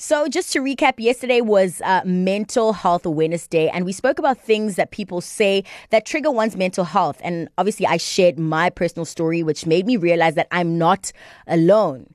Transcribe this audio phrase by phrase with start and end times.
[0.00, 4.38] So, just to recap, yesterday was uh, Mental Health Awareness Day, and we spoke about
[4.38, 7.20] things that people say that trigger one's mental health.
[7.24, 11.10] And obviously, I shared my personal story, which made me realize that I'm not
[11.48, 12.14] alone.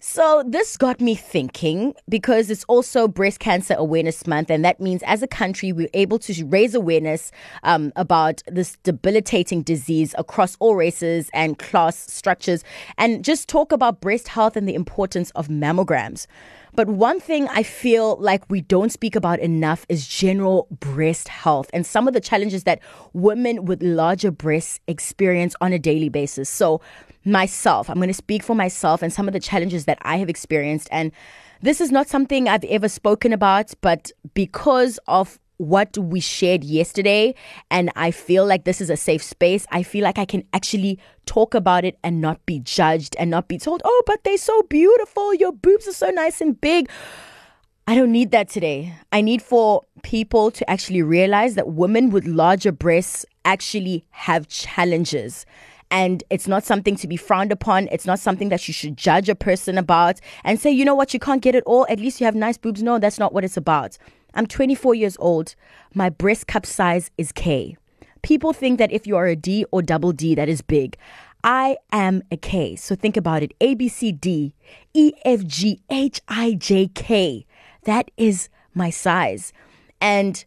[0.00, 5.00] So, this got me thinking because it's also Breast Cancer Awareness Month, and that means
[5.04, 7.30] as a country, we're able to raise awareness
[7.62, 12.64] um, about this debilitating disease across all races and class structures,
[12.98, 16.26] and just talk about breast health and the importance of mammograms.
[16.74, 21.70] But one thing I feel like we don't speak about enough is general breast health
[21.72, 22.80] and some of the challenges that
[23.12, 26.48] women with larger breasts experience on a daily basis.
[26.48, 26.80] So,
[27.24, 30.30] myself, I'm going to speak for myself and some of the challenges that I have
[30.30, 30.88] experienced.
[30.90, 31.12] And
[31.60, 37.34] this is not something I've ever spoken about, but because of what we shared yesterday
[37.70, 39.66] and I feel like this is a safe space.
[39.70, 43.46] I feel like I can actually talk about it and not be judged and not
[43.46, 45.34] be told, "Oh, but they're so beautiful.
[45.34, 46.88] Your boobs are so nice and big."
[47.86, 48.94] I don't need that today.
[49.12, 55.44] I need for people to actually realize that women with larger breasts actually have challenges
[55.90, 57.88] and it's not something to be frowned upon.
[57.90, 61.12] It's not something that you should judge a person about and say, you know what,
[61.12, 61.86] you can't get it all.
[61.88, 62.82] At least you have nice boobs.
[62.82, 63.98] No, that's not what it's about.
[64.34, 65.54] I'm 24 years old.
[65.94, 67.76] My breast cup size is K.
[68.22, 70.96] People think that if you are a D or double D, that is big.
[71.42, 72.76] I am a K.
[72.76, 74.54] So think about it A, B, C, D,
[74.92, 77.46] E, F, G, H, I, J, K.
[77.84, 79.52] That is my size.
[80.00, 80.44] And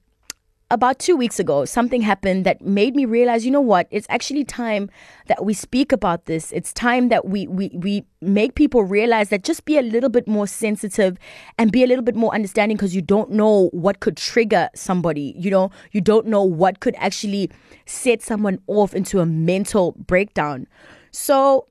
[0.74, 3.88] about two weeks ago, something happened that made me realize, you know what?
[3.92, 4.90] It's actually time
[5.28, 6.52] that we speak about this.
[6.52, 10.28] It's time that we, we, we make people realize that just be a little bit
[10.28, 11.20] more sensitive
[11.60, 15.36] and be a little bit more understanding because you don't know what could trigger somebody.
[15.38, 17.52] You know, you don't know what could actually
[17.86, 20.66] set someone off into a mental breakdown.
[21.12, 21.68] So,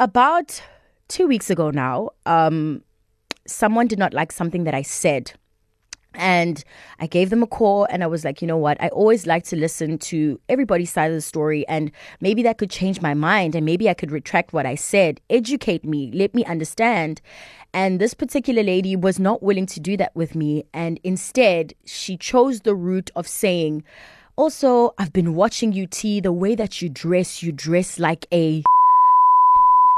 [0.00, 0.62] about
[1.08, 2.82] two weeks ago now, um,
[3.46, 5.32] someone did not like something that I said
[6.14, 6.64] and
[6.98, 8.82] I gave them a call and I was like, you know what?
[8.82, 12.70] I always like to listen to everybody's side of the story and maybe that could
[12.70, 16.44] change my mind and maybe I could retract what I said, educate me, let me
[16.44, 17.20] understand.
[17.74, 20.64] And this particular lady was not willing to do that with me.
[20.72, 23.84] And instead, she chose the route of saying,
[24.36, 28.62] also, I've been watching you, Tee, the way that you dress, you dress like a.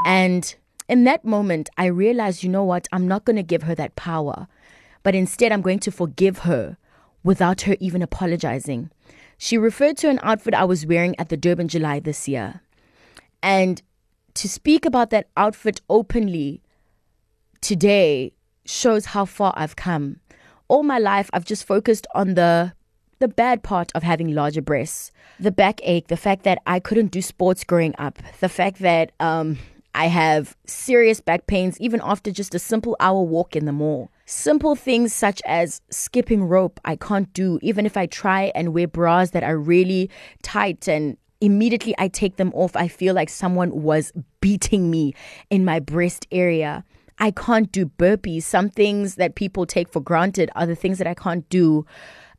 [0.07, 0.55] And
[0.89, 2.89] in that moment, I realized, you know what?
[2.91, 4.49] I'm not going to give her that power
[5.03, 6.77] but instead I'm going to forgive her
[7.23, 8.91] without her even apologizing.
[9.39, 12.61] She referred to an outfit I was wearing at the Durban July this year.
[13.43, 13.83] And
[14.35, 16.63] to speak about that outfit openly
[17.61, 18.33] today
[18.65, 20.21] shows how far I've come.
[20.69, 22.75] All my life I've just focused on the
[23.19, 27.21] the bad part of having larger breasts, the backache, the fact that I couldn't do
[27.21, 29.59] sports growing up, the fact that um,
[29.95, 34.11] I have serious back pains even after just a simple hour walk in the mall.
[34.33, 38.87] Simple things such as skipping rope, I can't do, even if I try and wear
[38.87, 40.09] bras that are really
[40.43, 45.15] tight and immediately I take them off, I feel like someone was beating me
[45.51, 46.85] in my breast area.
[47.19, 48.45] I can't do burpees.
[48.45, 51.85] Some things that people take for granted are the things that I can't do.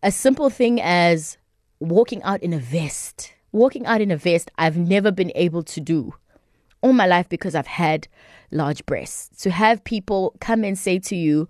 [0.02, 1.38] A simple thing as
[1.82, 3.34] walking out in a vest.
[3.52, 6.14] Walking out in a vest, I've never been able to do
[6.82, 8.08] all my life because I've had
[8.50, 9.44] large breasts.
[9.44, 11.50] To have people come and say to you,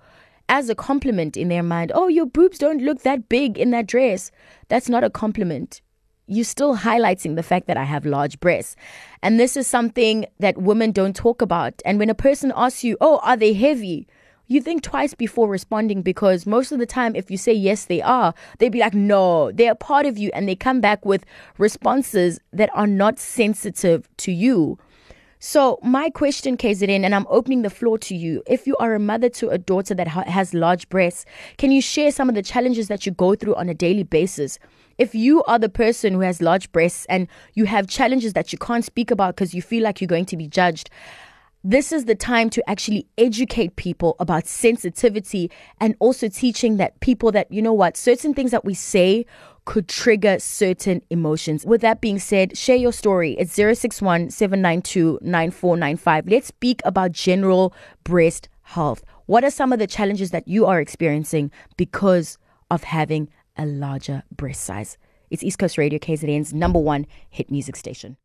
[0.51, 3.87] as a compliment in their mind, oh, your boobs don't look that big in that
[3.87, 4.31] dress.
[4.67, 5.81] That's not a compliment.
[6.27, 8.75] You're still highlighting the fact that I have large breasts.
[9.23, 11.81] And this is something that women don't talk about.
[11.85, 14.09] And when a person asks you, oh, are they heavy?
[14.47, 18.01] You think twice before responding because most of the time, if you say yes, they
[18.01, 20.31] are, they'd be like, no, they're part of you.
[20.33, 21.23] And they come back with
[21.59, 24.77] responses that are not sensitive to you.
[25.43, 28.43] So, my question, KZN, and I'm opening the floor to you.
[28.45, 31.25] If you are a mother to a daughter that ha- has large breasts,
[31.57, 34.59] can you share some of the challenges that you go through on a daily basis?
[34.99, 38.59] If you are the person who has large breasts and you have challenges that you
[38.59, 40.91] can't speak about because you feel like you're going to be judged,
[41.63, 47.31] this is the time to actually educate people about sensitivity and also teaching that people
[47.31, 49.25] that, you know what, certain things that we say
[49.65, 51.63] could trigger certain emotions.
[51.63, 53.33] With that being said, share your story.
[53.33, 56.27] It's 061 792 9495.
[56.27, 59.03] Let's speak about general breast health.
[59.27, 62.39] What are some of the challenges that you are experiencing because
[62.71, 64.97] of having a larger breast size?
[65.29, 68.17] It's East Coast Radio KZN's number one hit music station.